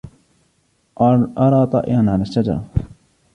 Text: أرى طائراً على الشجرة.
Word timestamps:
أرى 1.37 1.65
طائراً 1.65 2.11
على 2.11 2.21
الشجرة. 2.21 2.63